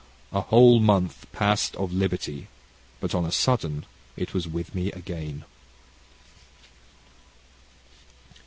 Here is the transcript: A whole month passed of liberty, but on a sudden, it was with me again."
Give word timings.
A 0.31 0.41
whole 0.41 0.79
month 0.79 1.27
passed 1.31 1.75
of 1.75 1.93
liberty, 1.93 2.47
but 2.99 3.13
on 3.13 3.23
a 3.23 3.31
sudden, 3.31 3.85
it 4.17 4.33
was 4.33 4.47
with 4.47 4.73
me 4.73 4.91
again." 4.93 5.45